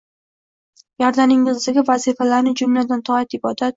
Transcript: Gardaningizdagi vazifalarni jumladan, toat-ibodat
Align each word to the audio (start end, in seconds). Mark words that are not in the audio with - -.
Gardaningizdagi 1.03 1.83
vazifalarni 1.93 2.55
jumladan, 2.63 3.05
toat-ibodat 3.11 3.69